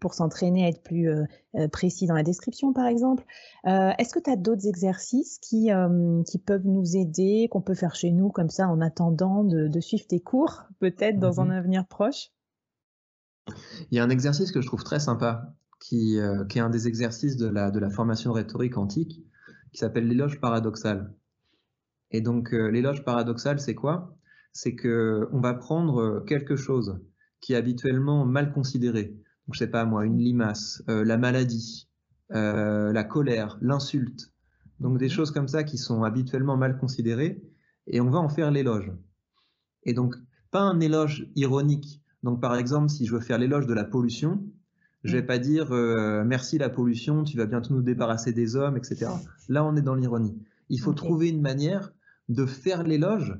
[0.00, 3.24] pour s'entraîner à être plus euh, précis dans la description, par exemple.
[3.64, 5.70] Est-ce que tu as d'autres exercices qui,
[6.26, 10.06] qui peuvent nous aider, qu'on peut faire chez nous comme ça en attendant de, suivre
[10.06, 11.52] tes cours, peut-être dans un mhm.
[11.52, 12.32] avenir proche?
[13.90, 16.18] Il y a un exercice que je trouve très sympa, qui,
[16.50, 19.24] qui est un des exercices de la, de la formation rhétorique antique,
[19.72, 21.14] qui s'appelle l'éloge paradoxal.
[22.10, 24.16] Et donc euh, l'éloge paradoxal, c'est quoi?
[24.52, 27.00] C'est que on va prendre euh, quelque chose
[27.40, 29.16] qui est habituellement mal considéré.
[29.46, 31.88] Donc je sais pas moi, une limace, euh, la maladie,
[32.30, 34.32] la colère, l'insulte.
[34.80, 37.42] Donc des choses comme ça qui sont habituellement mal considérées,
[37.86, 38.90] et on va en faire l'éloge.
[39.84, 40.16] Et donc
[40.50, 42.02] pas un éloge ironique.
[42.22, 44.42] Donc par exemple, si je veux faire l'éloge de la pollution,
[45.04, 45.70] je vais pas dire
[46.24, 49.10] merci la pollution, tu vas bientôt nous débarrasser des hommes, etc.
[49.48, 50.34] Là, on est dans l'ironie.
[50.68, 51.92] Il faut trouver une manière
[52.28, 53.38] de faire l'éloge,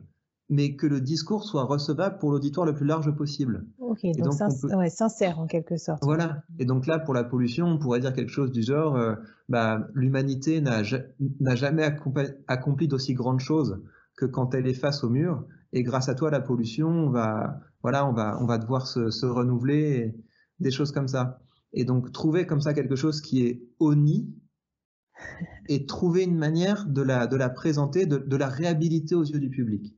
[0.50, 3.66] mais que le discours soit recevable pour l'auditoire le plus large possible.
[3.78, 4.34] Ok, donc,
[4.90, 6.02] sincère en quelque sorte.
[6.04, 6.42] Voilà.
[6.58, 9.14] Et donc là, pour la pollution, on pourrait dire quelque chose du genre, euh,
[9.48, 10.82] bah, l'humanité n'a
[11.54, 11.82] jamais
[12.46, 13.80] accompli, d'aussi grandes choses
[14.16, 15.44] que quand elle est face au mur.
[15.72, 19.26] Et grâce à toi, la pollution, on va, voilà, on va, on va devoir se,
[19.26, 20.14] renouveler,
[20.60, 21.40] des choses comme ça.
[21.72, 24.32] Et donc trouver comme ça quelque chose qui est honni,
[25.68, 29.50] et trouver une manière de la, de la présenter, de, la réhabiliter aux yeux du
[29.50, 29.94] public.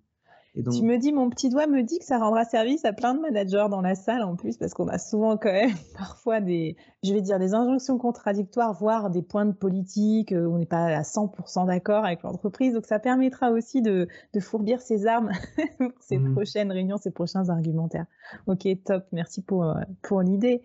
[0.55, 0.72] Et donc...
[0.72, 3.20] Tu me dis, mon petit doigt me dit que ça rendra service à plein de
[3.20, 7.12] managers dans la salle en plus, parce qu'on a souvent quand même parfois des, je
[7.12, 11.02] vais dire, des injonctions contradictoires, voire des points de politique où on n'est pas à
[11.02, 12.72] 100% d'accord avec l'entreprise.
[12.72, 15.31] Donc ça permettra aussi de, de fourbir ses armes
[15.79, 16.33] pour ces mhm.
[16.33, 18.07] prochaines réunions, ces prochains argumentaires.
[18.46, 20.62] Ok, top, merci pour, euh, pour l'idée.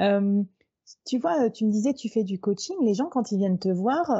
[0.00, 0.42] Euh,
[1.06, 2.76] tu vois, tu me disais, tu fais du coaching.
[2.82, 4.10] Les gens, quand ils viennent te voir,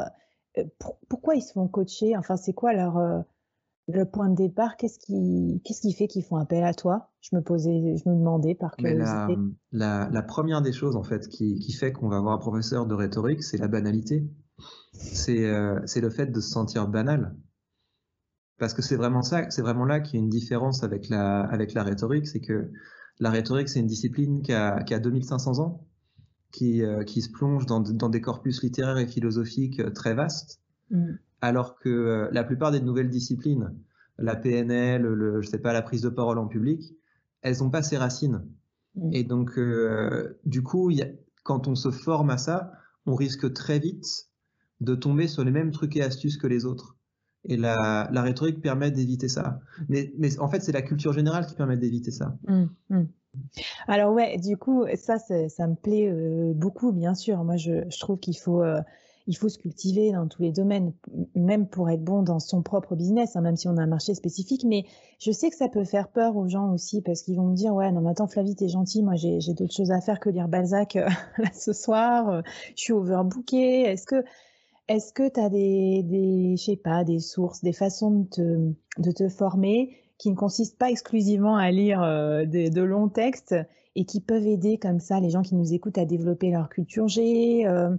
[0.58, 0.64] euh,
[1.08, 2.16] pourquoi ils se font coacher?
[2.16, 3.20] Enfin, c'est quoi leur euh,
[3.88, 4.76] le point de départ?
[4.76, 7.10] Qu'est-ce qui, qu'est-ce qui fait qu'ils font appel à toi?
[7.20, 9.36] Je me posais, je me demandais par curiosité.
[9.72, 12.86] La, la, première des choses en fait qui, qui fait qu'on va avoir un professeur
[12.86, 14.24] de rhétorique, c'est la banalité.
[14.92, 17.34] C'est euh, c'est le fait de se sentir banal.
[18.58, 21.40] Parce que c'est vraiment ça, c'est vraiment là qu'il y a une différence avec la,
[21.40, 22.70] avec la rhétorique, c'est que
[23.18, 25.86] la rhétorique, c'est une discipline qui a, qui a 2500 ans
[26.52, 30.60] qui, euh, qui se plonge dans, dans, des corpus littéraires et philosophiques euh, très vastes,
[30.90, 31.14] mm.
[31.40, 33.74] alors que euh, la plupart des nouvelles disciplines,
[34.18, 36.94] la PNL, le, je sais pas, la prise de parole en public,
[37.40, 38.46] elles n'ont pas ces racines.
[38.94, 39.10] Mm.
[39.14, 39.58] Et donc,
[40.44, 41.06] du coup, y a,
[41.42, 42.72] quand on se forme à ça,
[43.06, 44.28] on risque très vite
[44.80, 46.96] de tomber sur les mêmes trucs et astuces que les autres.
[47.44, 49.58] Et la, la rhétorique permet d'éviter ça.
[49.88, 52.38] Mais, mais, en fait, c'est la culture générale qui permet d'éviter ça.
[52.46, 53.04] Mm.
[53.88, 57.42] Alors ouais, du coup, ça, ça me plaît euh, beaucoup, bien sûr.
[57.44, 58.80] Moi, je, je trouve qu'il faut, euh,
[59.34, 60.92] faut se cultiver dans tous les domaines,
[61.34, 64.14] même pour être bon dans son propre business, hein, même si on a un marché
[64.14, 64.64] spécifique.
[64.64, 64.84] Mais
[65.18, 67.74] je sais que ça peut faire peur aux gens aussi, parce qu'ils vont me dire,
[67.74, 70.48] ouais, non, mais attends, Flavie, t'es gentille, moi, j'ai d'autres choses à faire que lire
[70.48, 71.08] Balzac euh,
[71.54, 72.42] ce soir.
[72.76, 73.82] je suis overbookée.
[73.82, 74.24] Est-ce que
[74.88, 79.10] est-ce que tu as des, des, je sais pas, des sources, des façons de de
[79.12, 80.01] te former?
[80.22, 83.56] Qui ne consistent pas exclusivement à lire euh, de longs textes
[83.96, 87.08] et qui peuvent aider comme ça les gens qui nous écoutent à développer leur culture
[87.08, 87.90] G, euh,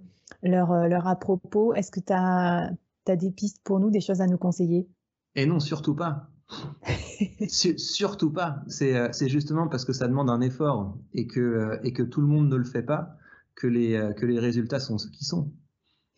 [0.41, 1.73] leur, euh, leur à propos.
[1.73, 2.71] Est-ce que tu as,
[3.07, 4.87] as, des pistes pour nous, des choses à nous conseiller?
[5.35, 6.29] Et non, surtout pas.
[7.49, 8.63] surtout pas.
[8.67, 12.47] C'est justement parce que ça demande un effort et que, et que tout le monde
[12.47, 13.17] ne le fait pas
[13.53, 15.51] que les, que les résultats sont ce qu'ils sont.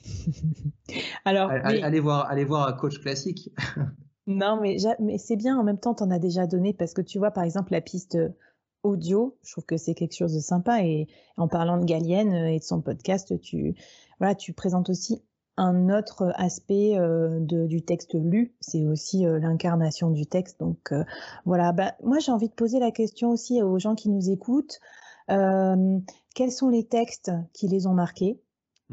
[1.26, 3.50] Alors, allez, voir, allez voir un coach classique.
[4.28, 7.02] Non, mais, mais c'est bien, en même temps, tu en as déjà donné, parce que
[7.02, 8.18] tu vois, par exemple, la piste
[8.84, 10.84] audio, je trouve que c'est quelque chose de sympa.
[10.84, 11.08] Et
[11.38, 13.76] en parlant de Galienne et de son podcast, tu,
[14.20, 15.22] voilà, tu présentes aussi
[15.58, 20.60] un autre aspect euh, du texte lu, c'est aussi euh, l'incarnation du texte.
[20.60, 21.04] Donc euh,
[21.46, 24.80] voilà, bah, moi j'ai envie de poser la question aussi aux gens qui nous écoutent.
[25.28, 28.40] quels sont les textes qui les ont marqués?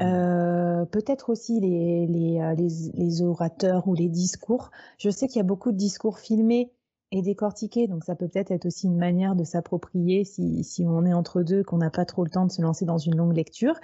[0.01, 4.71] Euh, peut-être aussi les, euh, les, les, orateurs ou les discours.
[4.97, 6.71] Je sais qu'il y a beaucoup de discours filmés
[7.11, 11.05] et décortiqués, donc ça peut peut-être être aussi une manière de s'approprier si, si on
[11.05, 13.35] est entre deux, qu'on n'a pas trop le temps de se lancer dans une longue
[13.35, 13.75] lecture.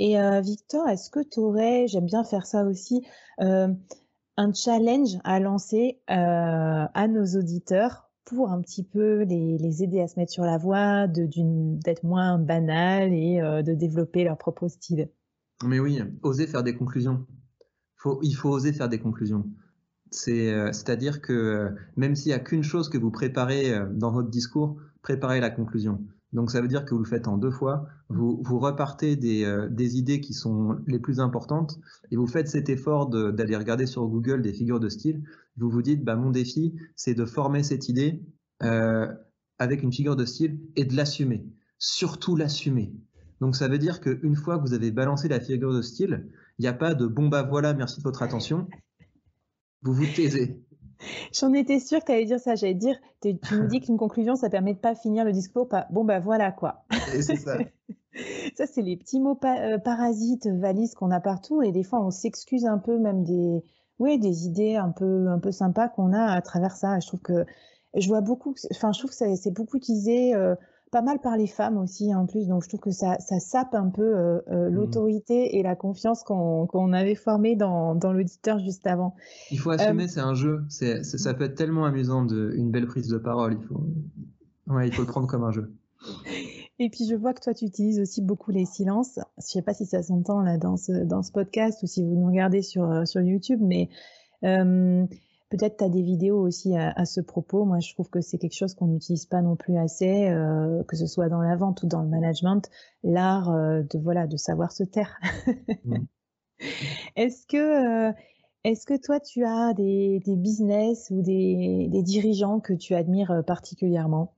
[0.00, 3.06] Et euh, Victor, est-ce que tu aurais, j'aime bien faire ça aussi,
[3.38, 10.08] un challenge à lancer à nos auditeurs pour un petit peu les, les, aider à
[10.08, 15.08] se mettre sur la voie, d'être moins banal et de développer leur propre style
[15.64, 17.26] mais oui, oser faire des conclusions.
[18.22, 19.48] Il faut oser faire des conclusions.
[20.28, 24.12] Euh, c'est-à-dire que euh, même s'il n'y a qu'une chose que vous préparez euh, dans
[24.12, 26.00] votre discours, préparez la conclusion.
[26.32, 29.98] Donc ça veut dire que vous le faites en deux fois, vous, repartez des, des
[29.98, 31.78] idées qui sont les plus importantes
[32.10, 35.22] et vous faites cet effort d'aller regarder sur Google des figures de style.
[35.58, 38.22] Vous vous dites, bah, mon défi, c'est de former cette idée
[39.58, 41.46] avec une figure de style et de l'assumer.
[41.76, 42.94] Surtout l'assumer.
[43.42, 46.28] Donc ça veut dire qu'une fois que vous avez balancé la figure de style,
[46.60, 48.68] il n'y a pas de bon bah voilà, merci de votre attention.
[49.82, 50.62] Vous vous taisez.
[51.32, 52.54] J'en étais sûre que tu allais dire ça.
[52.54, 55.88] J'allais dire, tu nous dis qu'une conclusion, ça permet de pas finir le discours pas
[55.90, 56.84] bon bah voilà quoi.
[57.20, 57.58] c'est ça.
[58.54, 61.62] ça, c'est les petits mots euh, parasites, valises qu'on a partout.
[61.62, 63.64] Et des fois, on s'excuse un peu même des,
[63.98, 67.00] ouais, des idées un peu, un peu sympas qu'on a à travers ça.
[67.00, 67.44] Je trouve que
[67.96, 70.32] je vois beaucoup, enfin, je trouve que c'est beaucoup utilisé.
[70.32, 70.54] Euh,
[70.92, 73.74] pas mal par les femmes aussi en plus, donc je trouve que ça, ça sape
[73.74, 74.74] un peu euh, euh, mmh.
[74.74, 79.14] l'autorité et la confiance qu'on avait formée dans, dans l'auditeur juste avant.
[79.50, 82.70] Il faut assumer, euh, c'est un jeu, c'est ça peut être tellement amusant, de, une
[82.70, 83.86] belle prise de parole, il faut,
[84.66, 85.72] ouais, il faut le prendre comme un jeu.
[86.78, 89.18] Et puis je vois que toi tu utilises aussi beaucoup les silences.
[89.38, 92.16] Je sais pas si ça s'entend là dans ce, dans ce podcast ou si vous
[92.16, 93.88] nous regardez sur, sur YouTube, mais
[95.52, 97.66] Peut-être tu as des vidéos aussi à, ce propos.
[97.66, 100.96] Moi, je trouve que c'est quelque chose qu'on n'utilise pas non plus assez, euh, que
[100.96, 102.70] ce soit dans la vente ou dans le management,
[103.04, 105.20] l'art euh, de voilà de savoir se taire.
[105.84, 105.96] Mmh.
[107.16, 107.56] Est-ce que
[108.08, 108.12] euh,
[108.62, 113.42] est-ce que toi tu as des, des business ou des, des, dirigeants que tu admires
[113.44, 114.36] particulièrement?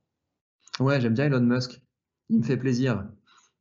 [0.80, 1.82] Ouais, j'aime bien Elon Musk.
[2.30, 3.06] Il me fait plaisir.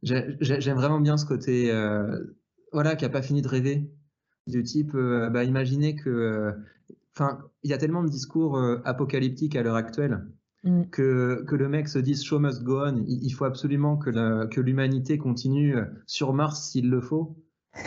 [0.01, 1.73] J'aime vraiment bien ce côté,
[2.71, 3.91] voilà, qui a pas fini de rêver.
[4.47, 6.55] Du type, bah, imaginez que
[7.15, 10.25] Enfin, il y a tellement de discours euh, apocalyptiques à l'heure actuelle
[10.63, 10.85] mm.
[10.85, 13.03] que, que le mec se dise show must go on.
[13.07, 17.37] Il, faut absolument que, que l'humanité continue euh, sur Mars s'il le faut.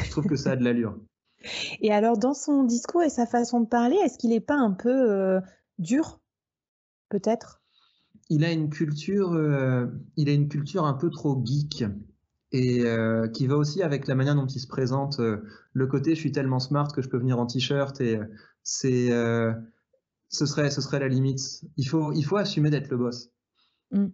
[0.05, 0.97] Je trouve que ça a de l'allure.
[1.81, 4.73] Et alors, dans son discours et sa façon de parler, est-ce qu'il n'est pas un
[4.73, 5.41] peu euh,
[5.79, 6.21] dur,
[7.09, 7.63] peut-être?
[8.29, 9.39] Il a une culture,
[10.17, 11.85] il a une culture un peu trop geek
[12.53, 12.85] et
[13.35, 15.19] qui va aussi avec la manière dont il se présente.
[15.19, 18.19] le côté, je suis tellement smart que je peux venir en t-shirt et
[18.67, 19.53] c'est euh,
[20.29, 21.65] ce serait ce serait la limite.
[21.77, 23.31] Il faut il faut assumer d'être le boss.
[23.93, 24.07] Mmh.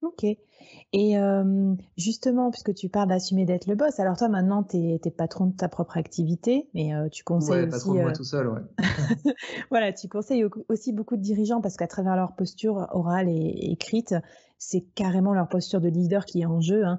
[0.00, 0.24] Ok.
[0.24, 5.10] Et euh, justement, puisque tu parles d'assumer d'être le boss, alors toi maintenant, tu es,
[5.10, 8.48] patron de ta propre activité, mais euh, tu conseilles ouais, Patron de moi tout seul,
[8.48, 8.60] ouais.
[9.70, 14.16] voilà, tu conseilles aussi beaucoup de dirigeants parce qu'à travers leur posture orale et, écrite,
[14.62, 16.84] c'est carrément leur posture de leader qui est en jeu.
[16.84, 16.98] Hein.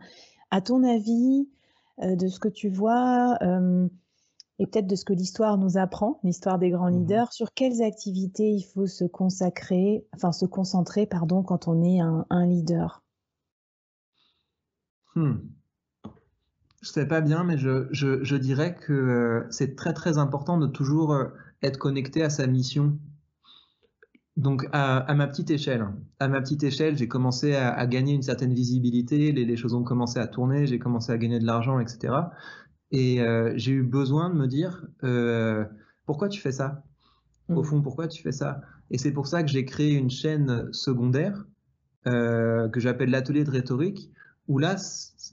[0.52, 1.48] À ton avis,
[2.02, 3.38] de ce que tu vois,
[4.60, 7.82] et peut-être de ce que l'histoire nous apprend, l'histoire des grands mmh leaders, sur quelles
[7.82, 13.04] activités il faut se consacrer, enfin se concentrer, pardon, quand on est un, leader?
[15.16, 15.38] Hmm.
[16.82, 20.68] Je sais pas bien, mais je, je, dirais que euh, c'est très très important de
[20.68, 21.30] toujours euh,
[21.62, 22.98] être connecté à sa mission.
[24.36, 25.88] Donc à, ma petite échelle,
[26.20, 30.20] à ma petite échelle, j'ai commencé à, gagner une certaine visibilité, les, choses ont commencé
[30.20, 32.16] à tourner, j'ai commencé à gagner de l'argent, etc.
[32.92, 35.66] Et euh, j'ai eu besoin de me dire euh,
[36.06, 36.84] pourquoi tu fais ça?
[37.50, 37.64] Au mmh.
[37.64, 38.62] fond, pourquoi tu fais ça?
[38.90, 41.46] Et c'est pour ça que j'ai créé une chaîne secondaire
[42.08, 44.12] euh, que j'appelle l'atelier de rhétorique,
[44.48, 44.76] où là,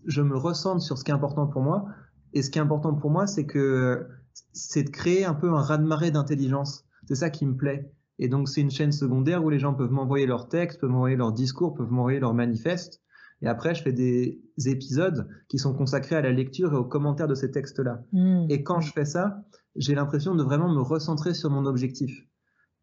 [0.07, 1.87] je me ressente sur ce qui est important pour moi.
[2.33, 4.07] Et ce qui est important pour moi, c'est que
[4.53, 6.85] c'est de créer un peu un raz-de-marée d'intelligence.
[7.09, 7.91] C'est ça qui me plaît.
[8.21, 11.17] Et donc, c'est une chaîne secondaire où les gens peuvent m'envoyer leurs textes, peuvent m'envoyer
[11.17, 13.01] leurs discours, peuvent m'envoyer leurs manifestes.
[13.41, 17.29] Et après, je fais des épisodes qui sont consacrés à la lecture et aux commentaires
[17.29, 18.05] de ces textes-là.
[18.13, 18.47] Mmh.
[18.51, 19.43] Et quand je fais ça,
[19.75, 22.27] j'ai l'impression de vraiment me recentrer sur mon objectif.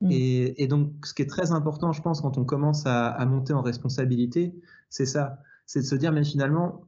[0.01, 0.09] Mmh.
[0.11, 3.53] Et, donc, ce qui est très important, je pense, quand on commence à, à monter
[3.53, 4.55] en responsabilité,
[4.89, 5.37] c'est ça.
[5.67, 6.81] C'est de se dire, mais finalement,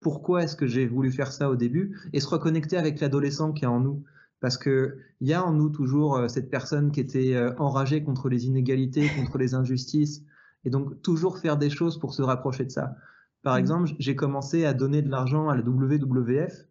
[0.00, 3.64] pourquoi est-ce que j'ai voulu faire ça au début Et se reconnecter avec l'adolescent qui
[3.64, 4.04] est en nous?
[4.40, 8.02] Parce que il y a en nous toujours euh, cette personne qui était euh, enragée
[8.02, 10.22] contre les inégalités, contre les injustices,
[10.64, 12.96] et donc toujours faire des choses pour se rapprocher de ça.
[13.42, 13.58] Par mmh.
[13.58, 16.66] exemple, j'ai commencé à donner de l'argent à la WWF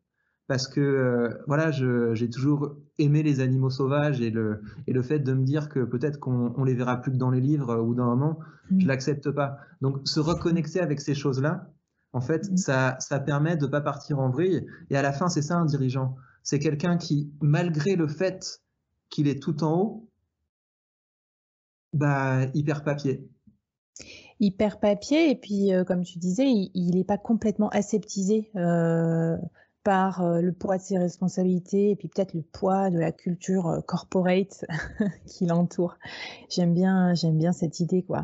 [0.48, 5.20] parce que euh, voilà, j'ai toujours aimé les animaux sauvages et le, et le fait
[5.20, 8.06] de me dire que peut-être qu'on les verra plus que dans les livres ou d'un
[8.06, 8.82] moment, mmh.
[8.82, 9.58] je l'accepte pas.
[9.82, 11.72] Donc se reconnecter avec ces choses-là,
[12.14, 12.58] en fait, mmh.
[12.58, 14.68] ça, ça permet de pas partir en vrille.
[14.92, 18.62] Et à la fin, c'est ça un dirigeant c'est quelqu'un qui, malgré le fait
[19.10, 20.10] qu'il est tout en haut,
[21.92, 23.28] bah, il perd papier.
[24.40, 29.38] Il perd papier et puis, euh, comme tu disais, il n'est pas complètement aseptisé euh,
[29.84, 33.82] par euh, le poids de ses responsabilités et puis peut-être le poids de la culture
[33.88, 34.66] corporate
[35.26, 35.98] qui l'entoure.
[36.50, 38.24] J'aime bien, j'aime bien cette idée, quoi.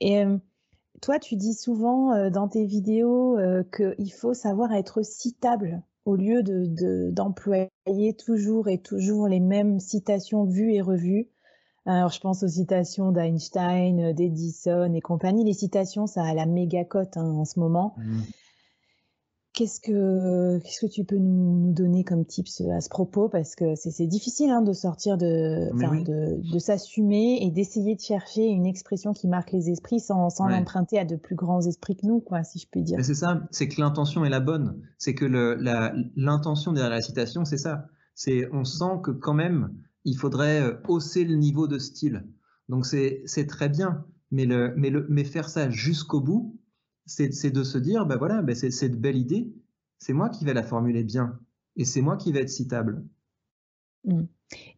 [0.00, 0.24] Et
[1.02, 3.36] toi, tu dis souvent dans tes vidéos
[3.76, 6.42] qu'il faut savoir être citable au lieu
[7.12, 7.68] d'employer
[8.18, 11.28] toujours et toujours les mêmes citations vues et revues.
[11.84, 15.44] Alors, je pense aux citations d'Einstein, d'Edison et compagnie.
[15.44, 17.94] Les citations, ça a la méga cote hein, en ce moment.
[17.98, 18.20] Mmh.
[19.58, 23.28] Qu'est-ce que, qu'est-ce que tu peux nous, donner comme tips à ce propos?
[23.28, 25.68] Parce que c'est difficile hein, de sortir de,
[26.52, 31.00] de, s'assumer et d'essayer de chercher une expression qui marque les esprits sans, sans l'emprunter
[31.00, 33.04] à de plus grands esprits que nous, quoi, si je puis dire.
[33.04, 34.80] C'est ça, c'est que l'intention est la bonne.
[34.96, 37.86] C'est que l'intention derrière la citation, c'est ça.
[38.14, 42.28] C'est on sent que quand même, il faudrait euh, hausser le niveau de style.
[42.68, 46.57] Donc c'est très bien, mais, le, mais, le, mais faire ça jusqu'au bout,
[47.08, 49.52] c'est de se dire, ben voilà, ben c'est cette belle idée,
[49.98, 51.38] c'est moi qui vais la formuler bien,
[51.76, 53.04] et c'est moi qui vais être citable.
[54.04, 54.24] Mmh.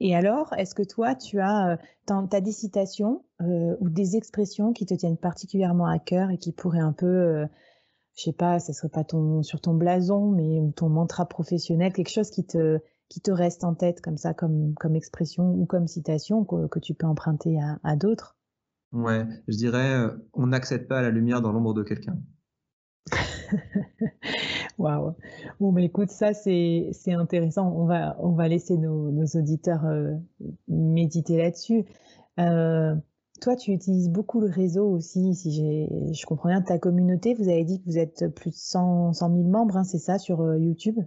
[0.01, 4.73] Et alors, est-ce que toi, tu as, euh, as des citations euh, ou des expressions
[4.73, 7.47] qui te tiennent particulièrement à cœur et qui pourraient un peu, euh,
[8.17, 12.11] je sais pas, ce serait pas ton, sur ton blason, mais ton mantra professionnel, quelque
[12.11, 12.81] chose qui te,
[13.29, 17.97] reste en tête comme ça, comme expression ou comme citation que, tu peux emprunter à
[17.97, 18.40] d'autres?
[18.93, 22.19] Ouais, je dirais, euh, on n'accède pas à la lumière dans l'ombre de quelqu'un.
[24.79, 25.15] Waouh.
[25.61, 27.73] Bon, mais écoute, ça c'est intéressant.
[27.73, 30.15] On va on va laisser nos, nos auditeurs euh,
[30.69, 31.85] méditer là-dessus.
[32.39, 32.95] Euh,
[33.41, 35.35] toi, tu utilises beaucoup le réseau aussi.
[35.35, 35.53] Si
[36.13, 39.35] je comprends bien ta communauté, vous avez dit que vous êtes plus de 100 100
[39.35, 40.99] 000 membres, hein, c'est ça sur YouTube?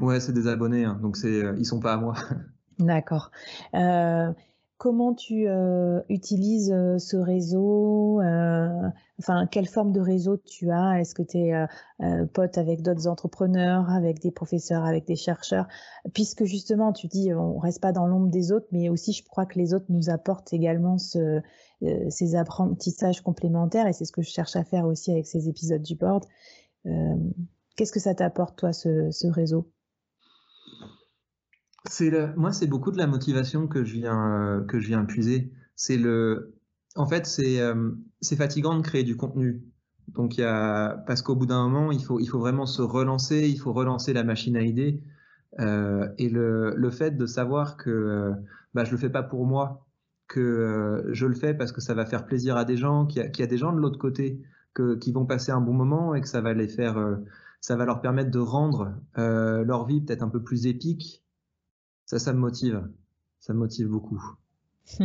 [0.00, 2.14] Ouais, c'est des abonnés, hein, donc c'est ils sont pas à moi.
[2.80, 3.30] D'accord.
[3.74, 4.32] Euh,
[4.80, 8.88] comment tu euh, utilises euh, ce réseau euh,
[9.18, 10.98] Enfin, quelle forme de réseau tu as?
[10.98, 11.66] Est-ce que tu es
[12.32, 15.68] pote avec d'autres entrepreneurs, avec des professeurs, avec des chercheurs?
[16.14, 19.44] Puisque justement, tu dis, on reste pas dans l'ombre des autres, mais aussi, je crois
[19.44, 21.42] que les autres nous apportent également ce,
[22.08, 25.82] ces apprentissages complémentaires, et c'est ce que je cherche à faire aussi avec ces épisodes
[25.82, 26.24] du board.
[27.76, 29.70] Qu'est-ce que ça t'apporte, toi, ce réseau?
[31.88, 35.52] C'est moi, c'est beaucoup de la motivation que je viens, euh, que je viens puiser.
[35.76, 36.54] C'est le,
[36.96, 39.62] en fait, c'est, euh, c'est fatigant de créer du contenu.
[40.08, 42.82] Donc, il y a, parce qu'au bout d'un moment, il faut, il faut vraiment se
[42.82, 45.02] relancer, il faut relancer la machine à idées.
[45.58, 48.32] Euh, et le, le fait de savoir que
[48.74, 49.86] bah, je le fais pas pour moi,
[50.28, 53.38] que je le fais parce que ça va faire plaisir à des gens, qu'il y
[53.38, 54.40] y a des gens de l'autre côté
[54.74, 57.18] que, qui vont passer un bon moment et que ça va les faire,
[57.60, 61.19] ça va leur permettre de rendre leur vie peut-être un peu plus épique
[62.10, 62.82] ça, ça me motive.
[63.38, 64.20] Ça me motive beaucoup.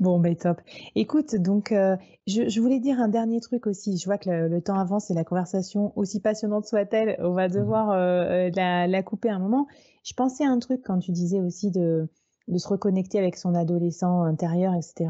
[0.00, 0.60] bon, ben top.
[0.96, 1.96] Écoute, donc, euh,
[2.26, 3.96] je, voulais dire un dernier truc aussi.
[3.96, 7.54] Je vois que le, temps avance et la conversation, aussi passionnante soit-elle, on va mhm.
[7.54, 9.68] devoir euh, euh, la, couper un moment.
[10.02, 12.08] Je pensais à un truc quand tu disais aussi de,
[12.48, 15.08] de se reconnecter avec son adolescent intérieur, etc.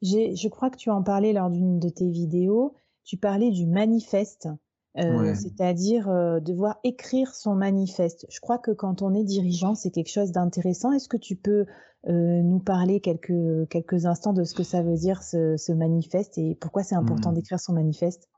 [0.00, 2.74] Je crois que tu en parlais lors d'une de tes vidéos.
[3.02, 4.48] Tu parlais du manifeste.
[4.96, 6.06] C'est-à-dire
[6.42, 8.26] devoir écrire son manifeste.
[8.30, 10.92] Je crois que quand on est dirigeant, c'est quelque chose d'intéressant.
[10.92, 11.66] Est-ce que tu peux
[12.06, 16.82] nous parler quelques, quelques instants de ce que ça veut dire ce, manifeste et pourquoi
[16.82, 17.34] c'est important mmh.
[17.34, 18.28] d'écrire son manifeste?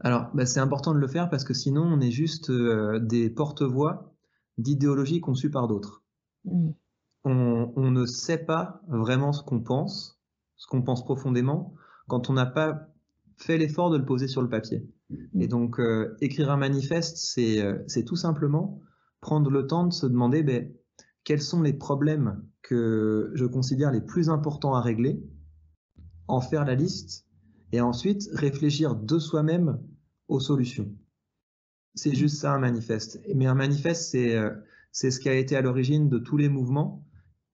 [0.00, 4.12] Alors, bah, c'est important de le faire parce que sinon, on est juste des porte-voix
[4.58, 6.02] d'idéologies conçues par d'autres.
[6.44, 6.70] Mmh.
[7.24, 10.20] On, on, ne sait pas vraiment ce qu'on pense,
[10.56, 11.74] ce qu'on pense profondément,
[12.08, 12.88] quand on n'a pas
[13.36, 14.88] fait l'effort de le poser sur le papier.
[15.38, 18.80] Et donc, euh, écrire un manifeste, euh, c'est tout simplement
[19.20, 20.72] prendre le temps de se demander ben,
[21.24, 25.22] quels sont les problèmes que je considère les plus importants à régler,
[26.28, 27.26] en faire la liste,
[27.72, 29.80] et ensuite réfléchir de soi-même
[30.28, 30.92] aux solutions.
[31.94, 32.16] C'est mm.
[32.16, 33.20] juste ça un manifeste.
[33.34, 34.50] Mais un manifeste, c'est euh,
[34.92, 37.04] c'est ce qui a été à l'origine de tous les mouvements.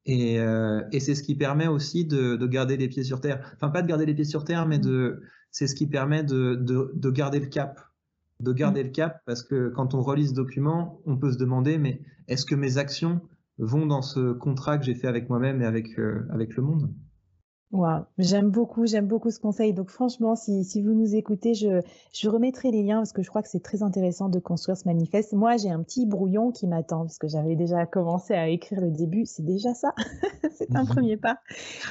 [0.05, 3.53] Et, et c'est ce qui permet aussi de, de, garder les pieds sur terre.
[3.55, 4.83] Enfin, pas de garder les pieds sur terre, mais mm.
[4.83, 5.23] de,
[5.53, 7.81] c'est ce qui permet de, de, garder le cap.
[8.41, 8.87] De garder mm.
[8.87, 12.45] le cap parce que quand on relit ce document, on peut se demander, mais est-ce
[12.45, 13.21] que mes actions
[13.59, 16.93] vont dans ce contrat que j'ai fait avec moi-même et avec, euh, avec le monde?
[17.73, 19.73] Wow, j'aime beaucoup, j'aime beaucoup ce conseil.
[19.73, 21.81] Donc franchement, si, si vous nous écoutez, je,
[22.13, 24.87] je remettrai les liens parce que je crois que c'est très intéressant de construire ce
[24.87, 25.33] manifeste.
[25.33, 28.91] Moi, j'ai un petit brouillon qui m'attend parce que j'avais déjà commencé à écrire le
[28.91, 29.25] début.
[29.25, 29.95] C'est déjà ça.
[30.55, 31.39] c'est un premier pas.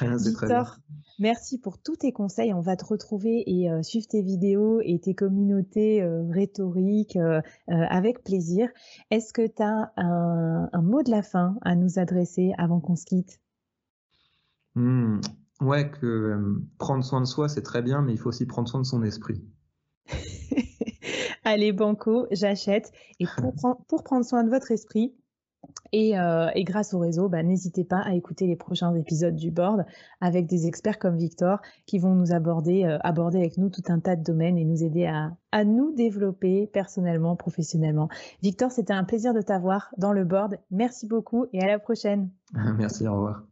[0.00, 0.78] Victor,
[1.18, 2.54] merci pour tous tes conseils.
[2.54, 7.40] On va te retrouver et euh, suivre tes vidéos et tes communautés euh, rhétoriques euh,
[7.66, 8.68] avec plaisir.
[9.10, 12.94] Est-ce que tu as un, un, mot de la fin à nous adresser avant qu'on
[12.94, 13.40] se quitte?
[14.76, 15.18] Hmm.
[15.62, 18.68] Ouais, que euh, prendre soin de soi, c'est très bien, mais il faut aussi prendre
[18.68, 19.44] soin de son esprit.
[21.44, 22.90] Allez, Banco, j'achète.
[23.20, 23.26] Et
[23.88, 25.14] pour, prendre soin de votre esprit,
[25.92, 29.84] et, euh, grâce au réseau, bah, n'hésitez pas à écouter les prochains épisodes du board
[30.20, 34.00] avec des experts comme Victor qui vont nous aborder, euh, aborder avec nous tout un
[34.00, 38.08] tas de domaines et nous aider à, à nous développer personnellement, professionnellement.
[38.42, 40.58] Victor, c'était un plaisir de t'avoir dans le board.
[40.72, 42.30] Merci beaucoup et à la prochaine.
[42.76, 43.51] Merci, au revoir.